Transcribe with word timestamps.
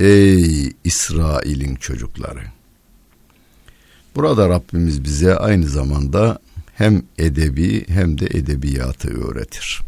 Ey 0.00 0.72
İsrail'in 0.84 1.74
çocukları. 1.74 2.40
Burada 4.16 4.48
Rabbimiz 4.48 5.04
bize 5.04 5.36
aynı 5.36 5.66
zamanda 5.66 6.38
hem 6.74 7.02
edebi 7.18 7.88
hem 7.88 8.18
de 8.18 8.26
edebiyatı 8.26 9.08
öğretir. 9.08 9.80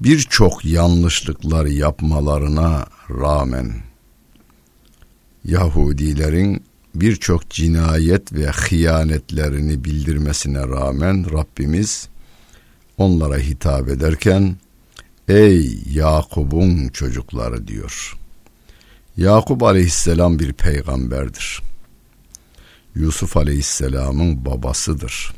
Birçok 0.00 0.64
yanlışlıklar 0.64 1.66
yapmalarına 1.66 2.86
rağmen 3.10 3.72
Yahudilerin 5.44 6.62
birçok 6.94 7.50
cinayet 7.50 8.32
ve 8.32 8.46
hıyanetlerini 8.46 9.84
bildirmesine 9.84 10.58
rağmen 10.58 11.32
Rabbimiz 11.32 12.08
onlara 12.98 13.38
hitap 13.38 13.88
ederken 13.88 14.56
ey 15.28 15.78
Yakub'un 15.92 16.88
çocukları 16.88 17.68
diyor. 17.68 18.16
Yakup 19.16 19.62
aleyhisselam 19.62 20.38
bir 20.38 20.52
peygamberdir. 20.52 21.65
Yusuf 22.96 23.36
Aleyhisselam'ın 23.36 24.44
babasıdır. 24.44 25.32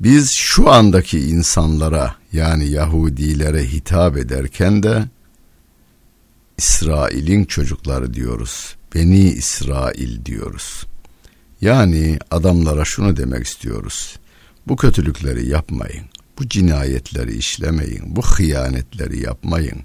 Biz 0.00 0.30
şu 0.34 0.70
andaki 0.70 1.20
insanlara 1.20 2.14
yani 2.32 2.68
Yahudilere 2.68 3.64
hitap 3.64 4.16
ederken 4.16 4.82
de 4.82 5.04
İsrail'in 6.58 7.44
çocukları 7.44 8.14
diyoruz. 8.14 8.76
Beni 8.94 9.18
İsrail 9.18 10.24
diyoruz. 10.24 10.86
Yani 11.60 12.18
adamlara 12.30 12.84
şunu 12.84 13.16
demek 13.16 13.46
istiyoruz. 13.46 14.16
Bu 14.66 14.76
kötülükleri 14.76 15.48
yapmayın. 15.48 16.04
Bu 16.38 16.48
cinayetleri 16.48 17.36
işlemeyin. 17.36 18.16
Bu 18.16 18.22
hıyanetleri 18.22 19.22
yapmayın 19.22 19.84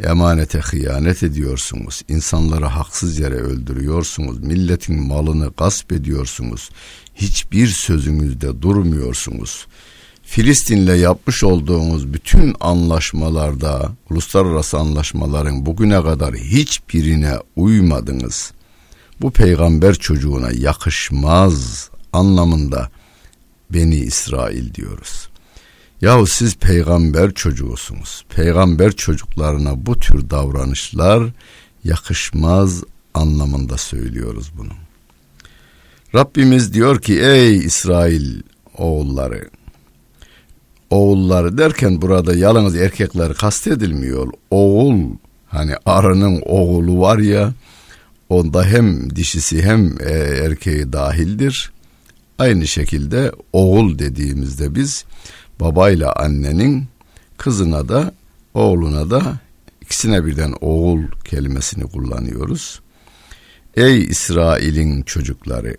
emanete 0.00 0.58
hıyanet 0.58 1.22
ediyorsunuz. 1.22 2.02
İnsanları 2.08 2.64
haksız 2.64 3.18
yere 3.18 3.34
öldürüyorsunuz. 3.34 4.38
Milletin 4.38 5.06
malını 5.06 5.50
gasp 5.56 5.92
ediyorsunuz. 5.92 6.70
Hiçbir 7.14 7.66
sözünüzde 7.66 8.62
durmuyorsunuz. 8.62 9.66
Filistin'le 10.22 10.94
yapmış 10.94 11.44
olduğumuz 11.44 12.12
bütün 12.14 12.56
anlaşmalarda, 12.60 13.92
uluslararası 14.10 14.78
anlaşmaların 14.78 15.66
bugüne 15.66 16.02
kadar 16.02 16.34
hiçbirine 16.34 17.34
uymadınız. 17.56 18.52
Bu 19.20 19.30
peygamber 19.30 19.94
çocuğuna 19.94 20.50
yakışmaz 20.52 21.90
anlamında 22.12 22.90
Beni 23.70 23.96
İsrail 23.96 24.74
diyoruz. 24.74 25.28
Yahu 26.00 26.26
siz 26.26 26.56
peygamber 26.56 27.34
çocuğusunuz. 27.34 28.24
Peygamber 28.28 28.92
çocuklarına 28.92 29.86
bu 29.86 29.98
tür 29.98 30.30
davranışlar 30.30 31.30
yakışmaz 31.84 32.82
anlamında 33.14 33.78
söylüyoruz 33.78 34.52
bunu. 34.58 34.72
Rabbimiz 36.14 36.74
diyor 36.74 37.00
ki 37.00 37.20
ey 37.20 37.56
İsrail 37.56 38.42
oğulları 38.78 39.48
oğulları 40.90 41.58
derken 41.58 42.02
burada 42.02 42.34
yalnız 42.34 42.76
erkekler 42.76 43.34
kastedilmiyor. 43.34 44.32
Oğul 44.50 45.02
hani 45.46 45.74
arının 45.86 46.42
oğulu 46.46 47.00
var 47.00 47.18
ya 47.18 47.52
onda 48.28 48.64
hem 48.64 49.16
dişisi 49.16 49.62
hem 49.62 49.96
e, 50.00 50.12
erkeği 50.44 50.92
dahildir. 50.92 51.72
Aynı 52.38 52.66
şekilde 52.66 53.32
oğul 53.52 53.98
dediğimizde 53.98 54.74
biz 54.74 55.04
babayla 55.64 56.12
annenin 56.12 56.86
kızına 57.36 57.88
da 57.88 58.14
oğluna 58.54 59.10
da 59.10 59.38
ikisine 59.80 60.26
birden 60.26 60.54
oğul 60.60 61.02
kelimesini 61.24 61.84
kullanıyoruz. 61.84 62.80
Ey 63.76 64.02
İsrail'in 64.02 65.02
çocukları 65.02 65.76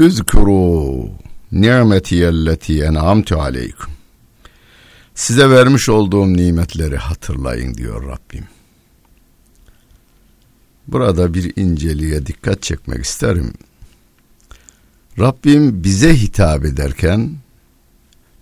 Üzkuru 0.00 1.08
ni'metiyelleti 1.52 2.82
en'amtu 2.82 3.40
aleykum 3.40 3.92
Size 5.14 5.50
vermiş 5.50 5.88
olduğum 5.88 6.32
nimetleri 6.32 6.96
hatırlayın 6.96 7.74
diyor 7.74 8.08
Rabbim. 8.08 8.44
Burada 10.88 11.34
bir 11.34 11.56
inceliğe 11.56 12.26
dikkat 12.26 12.62
çekmek 12.62 13.04
isterim. 13.04 13.52
Rabbim 15.18 15.84
bize 15.84 16.16
hitap 16.16 16.64
ederken 16.64 17.30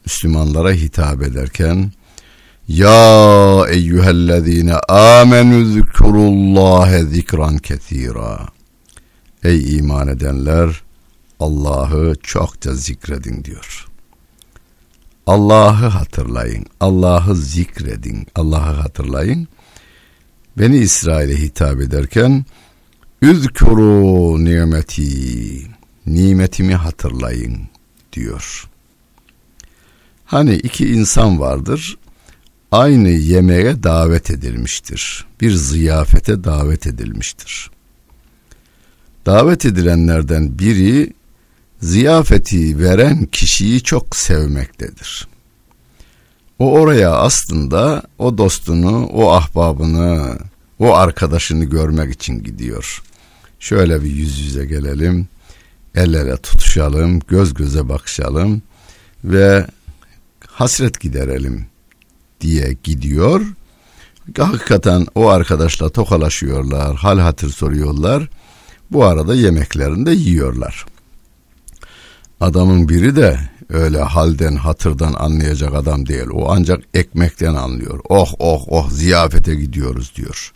Müslümanlara 0.05 0.73
hitap 0.73 1.23
ederken 1.23 1.93
Ya 2.69 3.67
eyyühellezine 3.71 4.75
amenü 4.75 5.73
zikurullâhe 5.73 7.05
zikran 7.05 7.59
kethira 7.59 8.49
Ey 9.45 9.77
iman 9.77 10.09
edenler 10.09 10.83
Allah'ı 11.41 12.15
çokça 12.23 12.75
zikredin 12.75 13.45
diyor. 13.45 13.87
Allah'ı 15.27 15.87
hatırlayın, 15.87 16.67
Allah'ı 16.81 17.37
zikredin, 17.37 18.27
Allah'ı 18.35 18.75
hatırlayın. 18.75 19.49
Beni 20.59 20.77
İsrail'e 20.77 21.41
hitap 21.41 21.81
ederken 21.81 22.45
Üzkuru 23.23 24.45
nimeti, 24.45 25.67
nimetimi 26.07 26.75
hatırlayın 26.75 27.61
diyor. 28.13 28.69
Hani 30.33 30.55
iki 30.55 30.89
insan 30.89 31.41
vardır. 31.41 31.99
Aynı 32.71 33.09
yemeğe 33.09 33.83
davet 33.83 34.31
edilmiştir. 34.31 35.27
Bir 35.41 35.51
ziyafete 35.51 36.45
davet 36.45 36.87
edilmiştir. 36.87 37.71
Davet 39.27 39.67
edilenlerden 39.67 40.59
biri 40.59 41.13
ziyafeti 41.81 42.79
veren 42.79 43.27
kişiyi 43.27 43.83
çok 43.83 44.17
sevmektedir. 44.17 45.29
O 46.59 46.73
oraya 46.73 47.11
aslında 47.11 48.03
o 48.19 48.39
dostunu, 48.39 49.07
o 49.07 49.31
ahbabını, 49.31 50.39
o 50.79 50.95
arkadaşını 50.95 51.65
görmek 51.65 52.15
için 52.15 52.43
gidiyor. 52.43 53.03
Şöyle 53.61 54.03
bir 54.03 54.11
yüz 54.11 54.39
yüze 54.39 54.67
gelelim, 54.67 55.29
el 55.95 56.15
ele 56.15 56.37
tutuşalım, 56.37 57.21
göz 57.29 57.55
göze 57.55 57.89
bakışalım 57.89 58.63
ve 59.25 59.67
hasret 60.63 61.01
giderelim 61.01 61.67
diye 62.41 62.77
gidiyor. 62.83 63.41
Hakikaten 64.39 65.07
o 65.15 65.29
arkadaşla 65.29 65.89
tokalaşıyorlar, 65.89 66.97
hal 66.97 67.19
hatır 67.19 67.49
soruyorlar. 67.49 68.29
Bu 68.91 69.05
arada 69.05 69.35
yemeklerini 69.35 70.07
de 70.07 70.11
yiyorlar. 70.11 70.87
Adamın 72.41 72.89
biri 72.89 73.17
de 73.17 73.41
öyle 73.69 73.99
halden 73.99 74.57
hatırdan 74.57 75.13
anlayacak 75.13 75.75
adam 75.75 76.07
değil. 76.07 76.29
O 76.33 76.53
ancak 76.53 76.85
ekmekten 76.95 77.55
anlıyor. 77.55 78.01
Oh 78.09 78.33
oh 78.39 78.65
oh 78.69 78.91
ziyafete 78.91 79.55
gidiyoruz 79.55 80.13
diyor. 80.17 80.53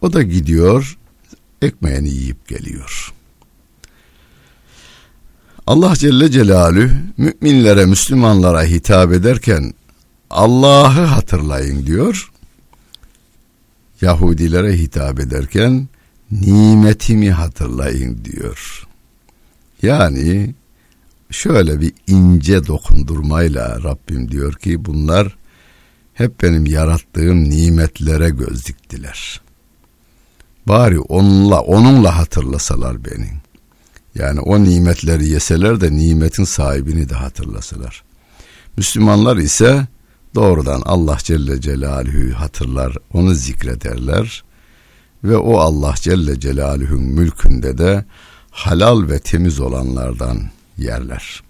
O 0.00 0.12
da 0.12 0.22
gidiyor 0.22 0.98
ekmeğini 1.62 2.08
yiyip 2.08 2.48
geliyor. 2.48 3.12
Allah 5.68 5.96
Celle 5.96 6.30
Celalü 6.30 6.90
müminlere, 7.16 7.86
Müslümanlara 7.86 8.62
hitap 8.62 9.12
ederken 9.12 9.74
Allah'ı 10.30 11.04
hatırlayın 11.04 11.86
diyor. 11.86 12.30
Yahudilere 14.00 14.78
hitap 14.78 15.20
ederken 15.20 15.88
nimetimi 16.30 17.30
hatırlayın 17.30 18.24
diyor. 18.24 18.86
Yani 19.82 20.54
şöyle 21.30 21.80
bir 21.80 21.92
ince 22.06 22.66
dokundurmayla 22.66 23.82
Rabbim 23.82 24.30
diyor 24.30 24.52
ki 24.52 24.84
bunlar 24.84 25.36
hep 26.14 26.42
benim 26.42 26.66
yarattığım 26.66 27.50
nimetlere 27.50 28.30
göz 28.30 28.66
diktiler. 28.66 29.40
Bari 30.66 31.00
onunla 31.00 31.60
onunla 31.60 32.18
hatırlasalar 32.18 33.04
beni. 33.04 33.47
Yani 34.18 34.40
o 34.40 34.64
nimetleri 34.64 35.28
yeseler 35.28 35.80
de 35.80 35.96
nimetin 35.96 36.44
sahibini 36.44 37.08
de 37.08 37.14
hatırlasalar. 37.14 38.02
Müslümanlar 38.76 39.36
ise 39.36 39.86
doğrudan 40.34 40.82
Allah 40.84 41.18
Celle 41.22 41.60
Celaluhu'yu 41.60 42.40
hatırlar, 42.40 42.96
onu 43.12 43.34
zikrederler 43.34 44.44
ve 45.24 45.36
o 45.36 45.58
Allah 45.58 45.94
Celle 45.96 46.40
Celaluhu'nun 46.40 47.02
mülkünde 47.02 47.78
de 47.78 48.04
halal 48.50 49.08
ve 49.08 49.18
temiz 49.18 49.60
olanlardan 49.60 50.42
yerler. 50.78 51.42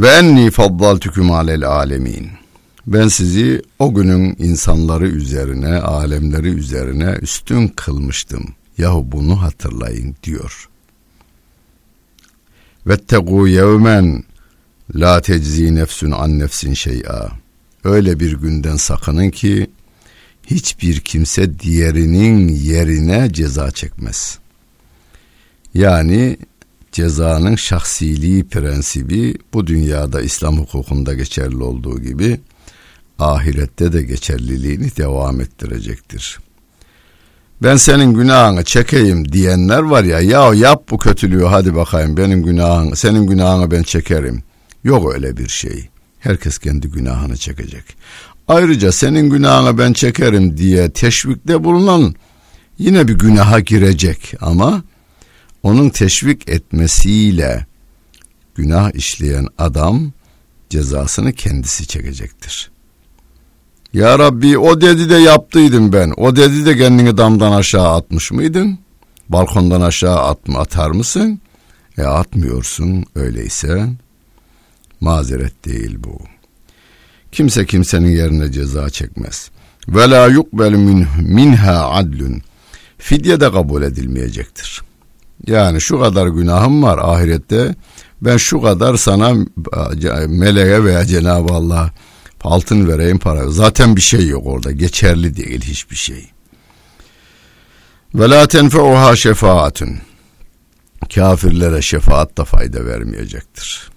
Ve 0.00 0.08
enni 0.08 0.50
faddaltüküm 0.50 1.30
alel 1.30 1.68
alemin. 1.68 2.30
Ben 2.86 3.08
sizi 3.08 3.62
o 3.78 3.94
günün 3.94 4.36
insanları 4.38 5.08
üzerine, 5.08 5.76
alemleri 5.76 6.48
üzerine 6.48 7.18
üstün 7.22 7.68
kılmıştım. 7.68 8.54
Yahu 8.78 9.12
bunu 9.12 9.42
hatırlayın 9.42 10.16
diyor. 10.22 10.67
Vettegû 12.88 13.48
yevmen 13.48 14.24
la 14.94 15.20
teczi 15.20 15.74
nefsün 15.74 16.10
an 16.10 16.38
nefsin 16.38 16.74
şey'a. 16.74 17.28
Öyle 17.84 18.20
bir 18.20 18.32
günden 18.32 18.76
sakının 18.76 19.30
ki 19.30 19.70
hiçbir 20.46 21.00
kimse 21.00 21.58
diğerinin 21.58 22.48
yerine 22.48 23.32
ceza 23.32 23.70
çekmez. 23.70 24.38
Yani 25.74 26.36
cezanın 26.92 27.56
şahsiliği 27.56 28.44
prensibi 28.44 29.34
bu 29.52 29.66
dünyada 29.66 30.20
İslam 30.20 30.58
hukukunda 30.58 31.14
geçerli 31.14 31.62
olduğu 31.62 32.00
gibi 32.00 32.40
ahirette 33.18 33.92
de 33.92 34.02
geçerliliğini 34.02 34.96
devam 34.96 35.40
ettirecektir. 35.40 36.38
Ben 37.62 37.76
senin 37.76 38.14
günahını 38.14 38.64
çekeyim 38.64 39.32
diyenler 39.32 39.78
var 39.78 40.04
ya 40.04 40.20
ya 40.20 40.54
yap 40.54 40.90
bu 40.90 40.98
kötülüğü 40.98 41.44
hadi 41.44 41.74
bakayım 41.74 42.16
benim 42.16 42.42
günahın 42.42 42.94
senin 42.94 43.26
günahını 43.26 43.70
ben 43.70 43.82
çekerim. 43.82 44.42
Yok 44.84 45.14
öyle 45.14 45.36
bir 45.36 45.48
şey. 45.48 45.88
Herkes 46.18 46.58
kendi 46.58 46.88
günahını 46.88 47.36
çekecek. 47.36 47.84
Ayrıca 48.48 48.92
senin 48.92 49.30
günahını 49.30 49.78
ben 49.78 49.92
çekerim 49.92 50.56
diye 50.56 50.90
teşvikte 50.90 51.64
bulunan 51.64 52.14
yine 52.78 53.08
bir 53.08 53.18
günaha 53.18 53.64
girecek 53.64 54.34
ama 54.40 54.82
onun 55.62 55.90
teşvik 55.90 56.48
etmesiyle 56.48 57.66
günah 58.54 58.94
işleyen 58.94 59.46
adam 59.58 60.12
cezasını 60.70 61.32
kendisi 61.32 61.86
çekecektir. 61.86 62.70
Ya 63.92 64.18
Rabbi 64.18 64.58
o 64.58 64.80
dedi 64.80 65.10
de 65.10 65.14
yaptıydım 65.14 65.92
ben. 65.92 66.12
O 66.16 66.36
dedi 66.36 66.66
de 66.66 66.76
kendini 66.76 67.16
damdan 67.16 67.52
aşağı 67.52 67.94
atmış 67.94 68.32
mıydın? 68.32 68.78
Balkondan 69.28 69.80
aşağı 69.80 70.18
at 70.18 70.48
mı 70.48 70.58
atar 70.58 70.90
mısın? 70.90 71.40
E 71.98 72.02
atmıyorsun 72.02 73.04
öyleyse 73.14 73.88
mazeret 75.00 75.64
değil 75.64 75.98
bu. 76.04 76.18
Kimse 77.32 77.66
kimsenin 77.66 78.10
yerine 78.10 78.52
ceza 78.52 78.90
çekmez. 78.90 79.50
Ve 79.88 80.10
la 80.10 80.26
yukbel 80.26 80.72
minha 81.18 81.90
adlun. 81.90 82.42
Fidye 82.98 83.40
de 83.40 83.52
kabul 83.52 83.82
edilmeyecektir. 83.82 84.82
Yani 85.46 85.80
şu 85.80 86.00
kadar 86.00 86.26
günahım 86.26 86.82
var 86.82 86.98
ahirette. 87.02 87.74
Ben 88.22 88.36
şu 88.36 88.60
kadar 88.60 88.96
sana 88.96 89.34
meleğe 90.28 90.84
veya 90.84 91.04
Cenab-ı 91.04 91.52
Allah 91.52 91.90
altın 92.40 92.88
vereyim 92.88 93.18
para. 93.18 93.50
Zaten 93.50 93.96
bir 93.96 94.00
şey 94.00 94.26
yok 94.26 94.46
orada. 94.46 94.72
Geçerli 94.72 95.36
değil 95.36 95.60
hiçbir 95.60 95.96
şey. 95.96 96.30
Ve 98.14 98.30
la 98.30 98.48
tenfeuha 98.48 99.16
şefaatun. 99.16 99.98
Kafirlere 101.14 101.82
şefaat 101.82 102.38
da 102.38 102.44
fayda 102.44 102.86
vermeyecektir. 102.86 103.90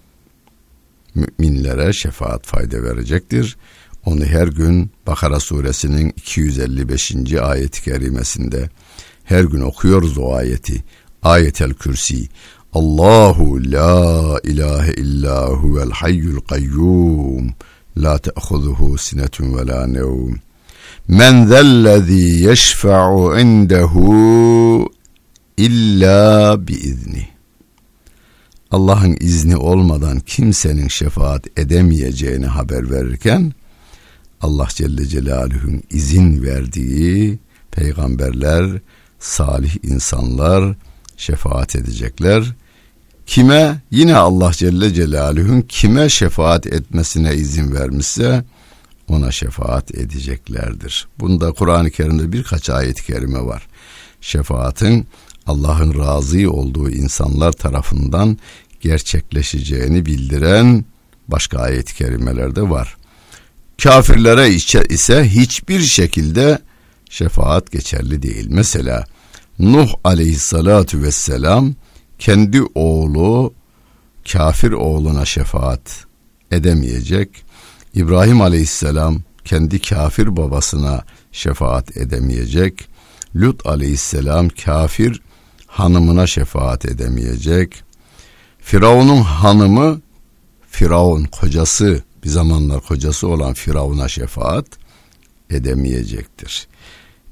Müminlere 1.14 1.92
şefaat 1.92 2.46
fayda 2.46 2.82
verecektir. 2.82 3.56
Onu 4.04 4.24
her 4.24 4.48
gün 4.48 4.90
Bakara 5.06 5.40
suresinin 5.40 6.08
255. 6.16 7.14
ayet-i 7.42 7.82
kerimesinde 7.82 8.70
her 9.24 9.44
gün 9.44 9.60
okuyoruz 9.60 10.18
o 10.18 10.34
ayeti. 10.34 10.84
Ayetel 11.22 11.74
Kürsi. 11.74 12.28
Allahu 12.72 13.72
la 13.72 14.40
ilahe 14.44 14.92
illa 14.92 15.48
huvel 15.48 15.90
hayyul 15.90 16.40
kayyum. 16.40 17.54
La 17.96 18.18
te'huzuhu 18.18 18.98
sinetun 18.98 19.56
ve 19.56 19.66
la 19.66 19.86
nevm. 19.86 20.34
Men 21.08 21.46
zellezî 21.46 22.44
yeşfe'u 22.44 23.38
indehu 23.38 24.88
illa 25.56 26.56
biizni. 26.66 27.28
Allah'ın 28.70 29.16
izni 29.20 29.56
olmadan 29.56 30.20
kimsenin 30.20 30.88
şefaat 30.88 31.58
edemeyeceğini 31.58 32.46
haber 32.46 32.90
verirken 32.90 33.52
Allah 34.40 34.68
Celle 34.70 35.06
Celaluhu'nun 35.06 35.82
izin 35.90 36.42
verdiği 36.42 37.38
peygamberler, 37.70 38.80
salih 39.18 39.76
insanlar, 39.82 40.74
şefaat 41.16 41.76
edecekler. 41.76 42.44
Kime? 43.26 43.80
Yine 43.90 44.16
Allah 44.16 44.52
Celle 44.52 44.94
Celaluhu'nun 44.94 45.60
kime 45.60 46.08
şefaat 46.08 46.66
etmesine 46.66 47.34
izin 47.34 47.74
vermişse 47.74 48.44
ona 49.08 49.30
şefaat 49.30 49.94
edeceklerdir. 49.94 51.08
Bunda 51.20 51.52
Kur'an-ı 51.52 51.90
Kerim'de 51.90 52.32
birkaç 52.32 52.70
ayet-i 52.70 53.06
kerime 53.06 53.40
var. 53.40 53.68
Şefaatin 54.20 55.06
Allah'ın 55.46 55.98
razı 55.98 56.50
olduğu 56.50 56.90
insanlar 56.90 57.52
tarafından 57.52 58.38
gerçekleşeceğini 58.80 60.06
bildiren 60.06 60.84
başka 61.28 61.58
ayet-i 61.58 61.94
kerimeler 61.94 62.56
de 62.56 62.70
var. 62.70 62.96
Kafirlere 63.82 64.50
ise 64.88 65.24
hiçbir 65.28 65.80
şekilde 65.80 66.58
şefaat 67.10 67.72
geçerli 67.72 68.22
değil. 68.22 68.46
Mesela 68.48 69.04
Nuh 69.58 69.88
aleyhissalatu 70.04 71.02
vesselam 71.02 71.74
kendi 72.22 72.62
oğlu 72.74 73.54
kafir 74.32 74.72
oğluna 74.72 75.24
şefaat 75.24 76.04
edemeyecek. 76.50 77.44
İbrahim 77.94 78.40
aleyhisselam 78.40 79.22
kendi 79.44 79.82
kafir 79.82 80.36
babasına 80.36 81.04
şefaat 81.32 81.96
edemeyecek. 81.96 82.88
Lut 83.36 83.66
aleyhisselam 83.66 84.48
kafir 84.48 85.22
hanımına 85.66 86.26
şefaat 86.26 86.84
edemeyecek. 86.84 87.82
Firavun'un 88.58 89.22
hanımı 89.22 90.00
Firavun 90.70 91.24
kocası 91.24 92.02
bir 92.24 92.28
zamanlar 92.28 92.80
kocası 92.80 93.28
olan 93.28 93.54
Firavun'a 93.54 94.08
şefaat 94.08 94.66
edemeyecektir 95.50 96.68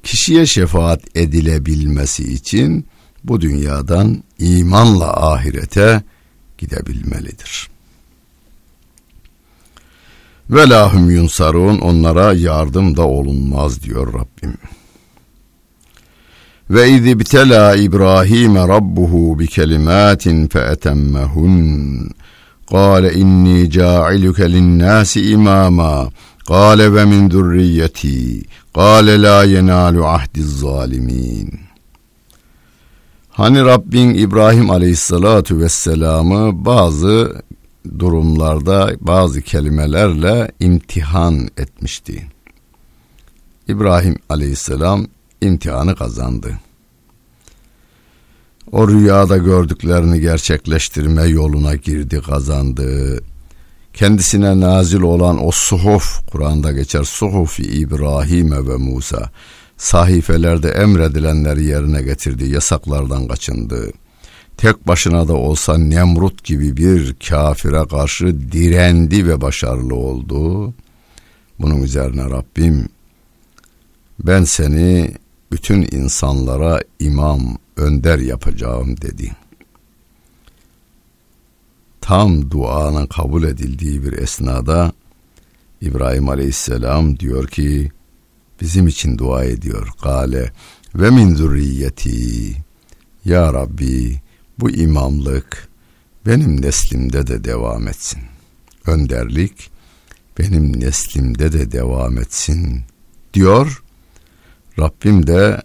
kişiye 0.02 0.46
şefaat 0.46 1.16
edilebilmesi 1.16 2.32
için 2.32 2.86
bu 3.24 3.40
dünyadan 3.40 4.22
imanla 4.38 5.32
ahirete 5.32 6.02
gidebilmelidir. 6.58 7.70
Ve 10.50 10.68
lahum 10.68 11.10
yunsarun 11.10 11.78
onlara 11.78 12.32
yardım 12.32 12.96
da 12.96 13.06
olunmaz 13.06 13.82
diyor 13.82 14.06
Rabbim. 14.14 14.54
Ve 16.70 16.90
izi 16.90 17.20
btela 17.20 17.76
İbrahim 17.76 18.54
Rabbuhu 18.54 19.38
bi 19.38 19.46
kelimatin 19.46 20.48
fe 20.48 20.58
etemmehun. 20.58 22.10
Kale 22.70 23.12
inni 23.12 23.70
ca'iluke 23.70 24.52
linnâsi 24.52 25.30
imama. 25.30 26.10
Kale 26.48 26.94
ve 26.94 27.04
min 27.04 27.30
zürriyeti. 27.30 28.42
Kale 28.74 29.22
la 29.22 29.44
yenalu 29.44 30.06
ahdiz 30.06 30.58
zalimin.'' 30.58 31.69
Hani 33.40 33.64
Rabbin 33.64 34.14
İbrahim 34.14 34.70
Aleyhisselatu 34.70 35.60
Vesselam'ı 35.60 36.64
bazı 36.64 37.42
durumlarda 37.98 38.92
bazı 39.00 39.42
kelimelerle 39.42 40.50
imtihan 40.60 41.48
etmişti. 41.56 42.26
İbrahim 43.68 44.16
Aleyhisselam 44.28 45.06
imtihanı 45.40 45.96
kazandı. 45.96 46.58
O 48.72 48.88
rüyada 48.88 49.36
gördüklerini 49.36 50.20
gerçekleştirme 50.20 51.22
yoluna 51.22 51.74
girdi, 51.74 52.20
kazandı. 52.26 53.20
Kendisine 53.94 54.60
nazil 54.60 55.00
olan 55.00 55.46
o 55.46 55.50
suhuf, 55.50 56.30
Kur'an'da 56.30 56.72
geçer 56.72 57.04
suhufi 57.04 57.62
İbrahim 57.62 58.68
ve 58.68 58.76
Musa, 58.76 59.30
sahifelerde 59.80 60.68
emredilenleri 60.68 61.64
yerine 61.64 62.02
getirdi, 62.02 62.48
yasaklardan 62.48 63.28
kaçındı. 63.28 63.92
Tek 64.56 64.88
başına 64.88 65.28
da 65.28 65.32
olsa 65.32 65.78
Nemrut 65.78 66.44
gibi 66.44 66.76
bir 66.76 67.14
kafire 67.28 67.88
karşı 67.88 68.52
direndi 68.52 69.28
ve 69.28 69.40
başarılı 69.40 69.94
oldu. 69.94 70.74
Bunun 71.58 71.82
üzerine 71.82 72.24
Rabbim 72.24 72.88
ben 74.18 74.44
seni 74.44 75.14
bütün 75.52 75.88
insanlara 75.92 76.80
imam, 76.98 77.58
önder 77.76 78.18
yapacağım 78.18 78.96
dedi. 79.00 79.32
Tam 82.00 82.50
duanın 82.50 83.06
kabul 83.06 83.42
edildiği 83.42 84.02
bir 84.02 84.12
esnada 84.12 84.92
İbrahim 85.80 86.28
Aleyhisselam 86.28 87.18
diyor 87.18 87.48
ki 87.48 87.90
bizim 88.60 88.88
için 88.88 89.18
dua 89.18 89.44
ediyor. 89.44 89.88
Gale 90.02 90.52
ve 90.94 91.10
min 91.10 91.34
zürriyeti 91.34 92.56
ya 93.24 93.52
Rabbi 93.52 94.20
bu 94.58 94.70
imamlık 94.70 95.68
benim 96.26 96.62
neslimde 96.62 97.26
de 97.26 97.44
devam 97.44 97.88
etsin. 97.88 98.22
Önderlik 98.86 99.70
benim 100.38 100.80
neslimde 100.80 101.52
de 101.52 101.72
devam 101.72 102.18
etsin 102.18 102.82
diyor. 103.34 103.82
Rabbim 104.78 105.26
de 105.26 105.62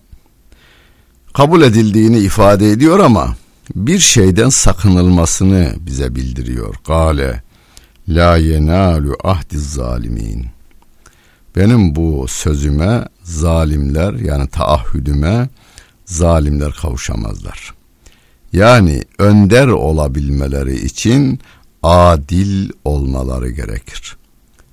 kabul 1.33 1.61
edildiğini 1.61 2.19
ifade 2.19 2.71
ediyor 2.71 2.99
ama 2.99 3.35
bir 3.75 3.99
şeyden 3.99 4.49
sakınılmasını 4.49 5.75
bize 5.79 6.15
bildiriyor. 6.15 6.75
Gale 6.87 7.43
la 8.07 8.37
yenalu 8.37 9.17
ahdi 9.23 9.57
zalimin. 9.57 10.54
Benim 11.55 11.95
bu 11.95 12.25
sözüme 12.27 13.05
zalimler 13.23 14.13
yani 14.13 14.47
taahhüdüme 14.47 15.49
zalimler 16.05 16.71
kavuşamazlar. 16.71 17.73
Yani 18.53 19.03
önder 19.17 19.67
olabilmeleri 19.67 20.85
için 20.85 21.39
adil 21.83 22.69
olmaları 22.85 23.49
gerekir. 23.49 24.17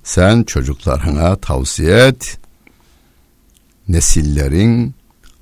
Sen 0.03 0.43
çocuklarına 0.43 1.35
tavsiye 1.35 2.07
et, 2.07 2.37
nesillerin 3.87 4.95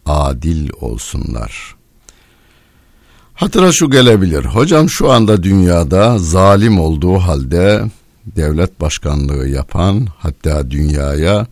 adil 0.06 0.70
olsunlar. 0.82 1.76
Hatıra 3.34 3.72
şu 3.72 3.90
gelebilir. 3.90 4.46
Hocam 4.46 4.90
şu 4.90 5.12
anda 5.12 5.44
dünyada 5.44 6.18
zalim 6.18 6.80
olduğu 6.80 7.18
halde 7.18 7.84
devlet 8.26 8.82
başkanlığı 8.82 9.48
yapan 9.48 10.08
hatta 10.18 10.72
dünyaya 10.72 11.48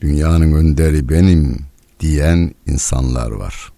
dünyanın 0.00 0.52
önderi 0.52 1.08
benim 1.08 1.58
diyen 2.00 2.54
insanlar 2.66 3.30
var. 3.30 3.72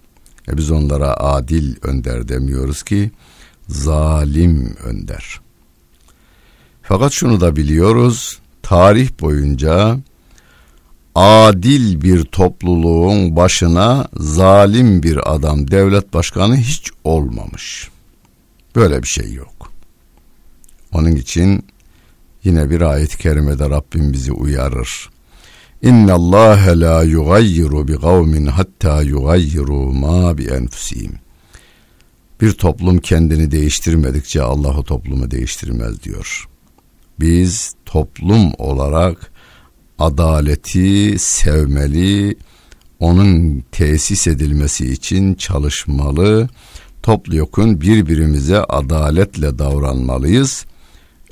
E 0.49 0.57
biz 0.57 0.71
onlara 0.71 1.17
adil 1.17 1.77
önder 1.83 2.29
demiyoruz 2.29 2.83
ki 2.83 3.11
zalim 3.69 4.77
önder. 4.85 5.41
Fakat 6.83 7.13
şunu 7.13 7.41
da 7.41 7.57
biliyoruz. 7.57 8.39
Tarih 8.63 9.09
boyunca 9.21 9.99
adil 11.15 12.03
bir 12.03 12.25
topluluğun 12.25 13.37
başına 13.37 14.09
zalim 14.17 15.03
bir 15.03 15.35
adam 15.35 15.71
devlet 15.71 16.15
başkanı 16.15 16.57
hiç 16.57 16.91
olmamış. 17.05 17.91
Böyle 18.77 19.03
bir 19.03 19.09
şey 19.09 19.33
yok. 19.33 19.73
Onun 20.93 21.13
için 21.13 21.65
yine 22.45 22.71
bir 22.71 22.81
ayet-i 22.81 23.19
kerimede 23.19 23.71
Rabbim 23.71 24.13
bizi 24.13 24.33
uyarır. 24.33 25.11
İnna 25.83 26.15
Allah 26.15 26.59
la 26.67 27.03
yugayyiru 27.03 27.89
bi 27.89 28.01
kavmin 28.01 28.47
hatta 28.47 29.03
yugayyiru 29.03 29.93
ma 29.93 30.39
bi 30.39 30.45
enfusihim. 30.45 31.13
Bir 32.41 32.53
toplum 32.53 32.99
kendini 32.99 33.51
değiştirmedikçe 33.51 34.43
Allah 34.43 34.79
o 34.79 34.83
toplumu 34.83 35.31
değiştirmez 35.31 36.03
diyor. 36.03 36.49
Biz 37.21 37.75
toplum 37.85 38.53
olarak 38.59 39.33
adaleti 39.99 41.19
sevmeli, 41.19 42.37
onun 43.01 43.63
tesis 43.73 44.27
edilmesi 44.27 44.93
için 44.93 45.35
çalışmalı, 45.35 46.49
topyekun 47.03 47.81
birbirimize 47.81 48.59
adaletle 48.59 49.59
davranmalıyız. 49.59 50.67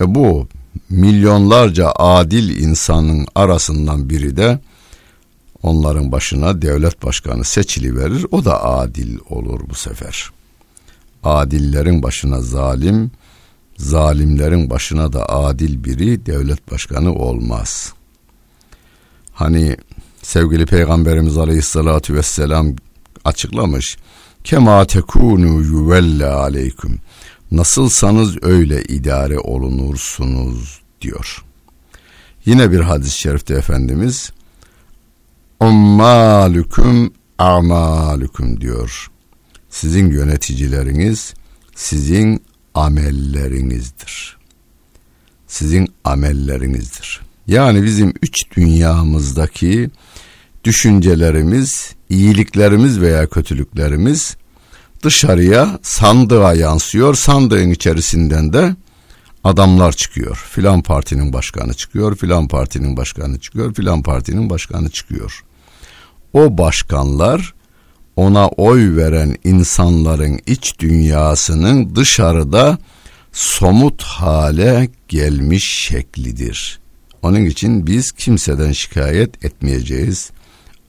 E 0.01 0.15
bu 0.15 0.49
milyonlarca 0.91 1.91
adil 1.91 2.57
insanın 2.57 3.27
arasından 3.35 4.11
biri 4.11 4.37
de 4.37 4.59
onların 5.63 6.13
başına 6.13 6.63
devlet 6.63 7.03
başkanı 7.03 7.45
seçili 7.45 7.97
verir. 7.97 8.27
O 8.31 8.45
da 8.45 8.65
adil 8.65 9.19
olur 9.31 9.61
bu 9.71 9.75
sefer. 9.75 10.31
Adillerin 11.25 12.03
başına 12.03 12.41
zalim, 12.41 13.11
zalimlerin 13.77 14.71
başına 14.71 15.13
da 15.13 15.29
adil 15.29 15.85
biri 15.85 16.27
devlet 16.27 16.71
başkanı 16.71 17.15
olmaz. 17.15 17.93
Hani 19.33 19.77
sevgili 20.23 20.67
Peygamberimiz 20.67 21.39
Aleyhisselatü 21.39 22.15
Vesselam 22.15 22.77
açıklamış. 23.25 23.97
Kema 24.45 24.85
tekunu 24.85 25.63
yuvelle 25.63 26.27
aleyküm. 26.27 26.99
Nasılsanız 27.51 28.37
öyle 28.43 28.83
idare 28.83 29.39
olunursunuz 29.39 30.81
diyor. 31.01 31.45
Yine 32.45 32.73
bir 32.73 32.81
hadis-i 32.81 33.19
şerifte 33.19 33.55
Efendimiz 33.55 34.33
Ummalüküm 35.61 37.11
amalüküm 37.39 38.61
diyor. 38.61 39.11
Sizin 39.69 40.11
yöneticileriniz 40.11 41.35
sizin 41.75 42.43
amellerinizdir. 42.75 44.37
Sizin 45.47 45.89
amellerinizdir. 46.05 47.21
Yani 47.47 47.85
bizim 47.85 48.15
üç 48.23 48.57
dünyamızdaki 48.57 49.91
düşüncelerimiz, 50.65 51.95
iyiliklerimiz 52.09 53.01
veya 53.01 53.27
kötülüklerimiz 53.27 54.37
dışarıya 55.07 55.79
sandığa 55.83 56.55
yansıyor. 56.55 57.15
Sandığın 57.15 57.71
içerisinden 57.71 58.53
de 58.53 58.77
adamlar 59.45 59.93
çıkıyor. 59.93 60.47
Filan 60.51 60.83
partinin 60.83 61.33
başkanı 61.33 61.75
çıkıyor, 61.75 62.17
filan 62.17 62.49
partinin 62.49 62.97
başkanı 62.97 63.41
çıkıyor, 63.41 63.75
filan 63.75 64.03
partinin 64.03 64.51
başkanı 64.51 64.91
çıkıyor. 64.91 65.45
O 66.33 66.59
başkanlar 66.59 67.55
ona 68.17 68.49
oy 68.49 68.97
veren 68.97 69.37
insanların 69.45 70.41
iç 70.47 70.79
dünyasının 70.79 71.97
dışarıda 71.97 72.79
somut 73.33 74.03
hale 74.03 74.89
gelmiş 75.09 75.87
şeklidir. 75.89 76.81
Onun 77.23 77.45
için 77.45 77.87
biz 77.87 78.13
kimseden 78.13 78.73
şikayet 78.73 79.45
etmeyeceğiz. 79.45 80.31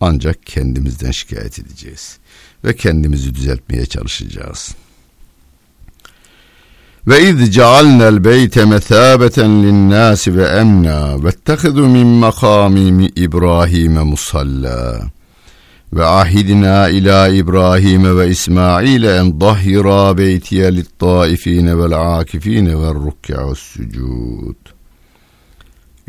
Ancak 0.01 0.45
kendimizden 0.45 1.11
şikayet 1.11 1.59
edeceğiz. 1.59 2.17
Ve 2.65 2.75
kendimizi 2.75 3.35
düzeltmeye 3.35 3.85
çalışacağız. 3.85 4.75
Ve 7.07 7.29
iz 7.29 7.53
cealnel 7.53 8.23
beyte 8.23 8.65
mesabeten 8.65 9.63
linnâsi 9.63 10.37
ve 10.37 10.45
emna 10.45 11.23
ve 11.23 11.29
ettehidu 11.29 11.87
min 11.87 12.07
makami 12.07 13.07
İbrahim 13.07 13.93
musalla 13.93 15.01
ve 15.93 16.05
ahidina 16.05 16.89
ila 16.89 17.27
İbrahim 17.27 18.17
ve 18.17 18.29
İsmail 18.29 19.03
en 19.03 19.41
dahira 19.41 20.17
beytiye 20.17 20.75
lit 20.75 20.99
taifine 20.99 21.77
vel 21.77 22.17
akifine 22.19 22.79
ve 22.79 22.93
ruk'a 22.93 23.55
sucud. 23.55 24.55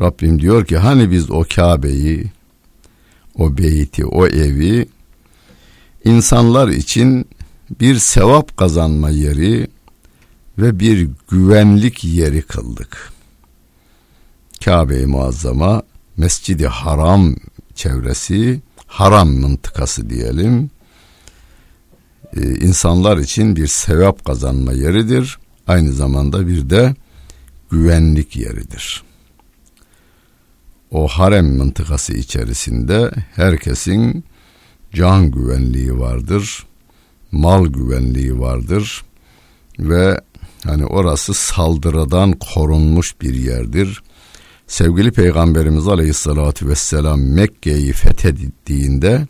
Rabbim 0.01 0.41
diyor 0.43 0.65
ki 0.65 0.77
hani 0.77 1.11
biz 1.11 1.31
o 1.31 1.45
Kabe'yi, 1.55 2.25
o 3.39 3.59
beyti, 3.59 4.07
o 4.07 4.27
evi 4.27 4.89
insanlar 6.05 6.69
için 6.69 7.27
bir 7.81 7.99
sevap 7.99 8.57
kazanma 8.57 9.11
yeri 9.11 9.69
ve 10.59 10.81
bir 10.81 11.11
güvenlik 11.31 12.05
yeri 12.05 12.43
kıldık. 12.43 13.13
Kabe-i 14.65 15.07
Muazzama, 15.07 15.83
Mescidi 16.17 16.67
Haram 16.67 17.37
çevresi, 17.75 18.61
haram 18.87 19.29
mıntıkası 19.29 20.11
diyelim. 20.11 20.71
Ee, 22.37 22.41
insanlar 22.41 23.17
için 23.19 23.57
bir 23.57 23.67
sevap 23.67 24.25
kazanma 24.25 24.73
yeridir. 24.73 25.39
Aynı 25.67 25.93
zamanda 25.93 26.49
bir 26.49 26.71
de 26.71 26.95
güvenlik 27.71 28.37
yeridir. 28.37 29.08
O 30.91 31.09
harem 31.09 31.57
mıntıkası 31.57 32.13
içerisinde 32.13 33.11
herkesin 33.35 34.25
can 34.95 35.31
güvenliği 35.31 35.99
vardır, 35.99 36.67
mal 37.33 37.67
güvenliği 37.67 38.41
vardır 38.41 39.05
ve 39.79 40.21
hani 40.65 40.87
orası 40.87 41.35
saldırıdan 41.35 42.33
korunmuş 42.33 43.21
bir 43.21 43.35
yerdir. 43.35 44.03
Sevgili 44.67 45.13
Peygamberimiz 45.13 45.89
Aleyhisselatü 45.89 46.69
Vesselam 46.69 47.21
Mekke'yi 47.21 47.93
fethettiğinde 47.93 49.27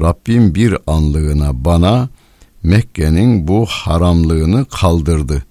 Rabbim 0.00 0.54
bir 0.54 0.76
anlığına 0.86 1.64
bana 1.64 2.08
Mekke'nin 2.62 3.48
bu 3.48 3.66
haramlığını 3.66 4.64
kaldırdı 4.64 5.44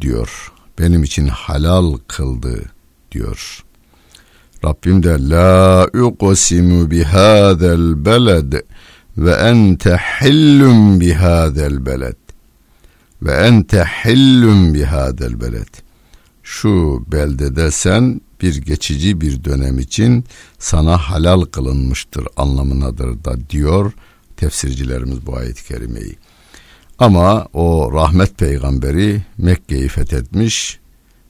diyor. 0.00 0.52
Benim 0.78 1.02
için 1.02 1.28
halal 1.28 1.98
kıldı 2.08 2.62
diyor. 3.12 3.64
Rabbim 4.64 5.02
de 5.02 5.30
la 5.30 5.86
uqsimu 5.86 6.90
bihadel 6.90 8.04
beled 8.04 8.52
ve 9.16 9.32
ente 9.32 9.96
hillum 10.20 11.00
bihadel 11.00 11.86
beled 11.86 12.16
ve 13.22 13.32
ente 13.32 13.84
hillum 14.04 14.74
bihadel 14.74 15.40
beled 15.40 15.68
şu 16.42 17.04
beldede 17.12 17.70
sen 17.70 18.20
bir 18.42 18.56
geçici 18.56 19.20
bir 19.20 19.44
dönem 19.44 19.78
için 19.78 20.24
sana 20.58 20.96
halal 20.96 21.44
kılınmıştır 21.44 22.26
anlamınadır 22.36 23.24
da 23.24 23.50
diyor 23.50 23.92
tefsircilerimiz 24.36 25.26
bu 25.26 25.36
ayet-i 25.36 25.64
kerimeyi. 25.64 26.16
Ama 26.98 27.46
o 27.52 27.92
rahmet 27.92 28.38
peygamberi 28.38 29.22
Mekke'yi 29.38 29.88
fethetmiş 29.88 30.78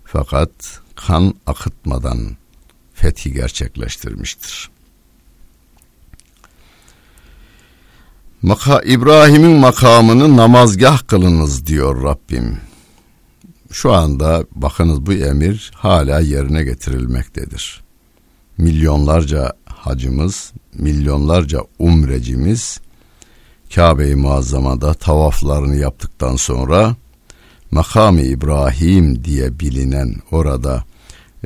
fakat 0.04 0.50
kan 0.96 1.34
akıtmadan 1.46 2.18
fethi 3.00 3.32
gerçekleştirmiştir. 3.32 4.70
Maka 8.42 8.80
İbrahim'in 8.82 9.56
makamını 9.56 10.36
namazgah 10.36 11.06
kılınız 11.06 11.66
diyor 11.66 12.04
Rabbim. 12.04 12.60
Şu 13.72 13.92
anda 13.92 14.44
bakınız 14.54 15.06
bu 15.06 15.12
emir 15.12 15.70
hala 15.74 16.20
yerine 16.20 16.64
getirilmektedir. 16.64 17.80
Milyonlarca 18.58 19.52
hacımız, 19.64 20.52
milyonlarca 20.74 21.60
umrecimiz 21.78 22.80
Kabe-i 23.74 24.14
Muazzama'da 24.14 24.94
tavaflarını 24.94 25.76
yaptıktan 25.76 26.36
sonra 26.36 26.96
Makam-ı 27.70 28.20
İbrahim 28.20 29.24
diye 29.24 29.60
bilinen 29.60 30.14
orada 30.30 30.84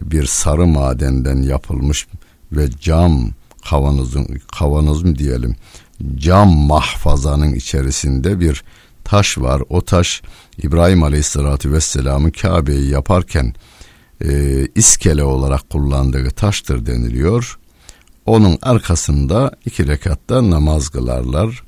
bir 0.01 0.27
sarı 0.27 0.67
madenden 0.67 1.43
yapılmış 1.43 2.07
ve 2.53 2.71
cam 2.81 3.31
kavanozun 3.71 4.27
kavanoz 4.59 5.03
mu 5.03 5.19
diyelim 5.19 5.57
cam 6.17 6.57
mahfazanın 6.57 7.55
içerisinde 7.55 8.41
bir 8.41 8.65
taş 9.05 9.39
var. 9.39 9.63
O 9.69 9.81
taş 9.81 10.23
İbrahim 10.59 11.03
Aleyhisselatü 11.03 11.73
Vesselam'ın 11.73 12.31
Kabe'yi 12.31 12.89
yaparken 12.89 13.55
e, 14.25 14.67
iskele 14.75 15.25
olarak 15.25 15.71
kullandığı 15.71 16.31
taştır 16.31 16.87
deniliyor. 16.87 17.59
Onun 18.27 18.59
arkasında 18.63 19.53
iki 19.67 19.87
rekatta 19.87 20.51
namaz 20.51 20.89
kılarlar. 20.89 21.63